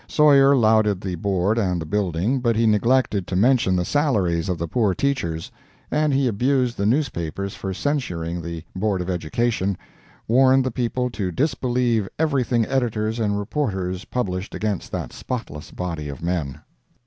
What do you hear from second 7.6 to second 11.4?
censuring the Board of Education—warned the people to